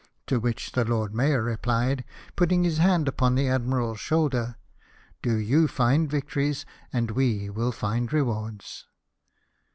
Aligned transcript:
To 0.25 0.39
which 0.39 0.71
the 0.71 0.83
Lord 0.83 1.13
Mayor 1.13 1.43
replied, 1.43 2.03
putting 2.35 2.63
his 2.63 2.79
hand 2.79 3.07
upon 3.07 3.35
the 3.35 3.47
Admiral's 3.47 3.99
shoulder:" 3.99 4.57
Do 5.21 5.35
you 5.37 5.67
find 5.67 6.09
victories, 6.09 6.65
and 6.91 7.11
we 7.11 7.51
will 7.51 7.71
find 7.71 8.11
rewards." 8.11 8.87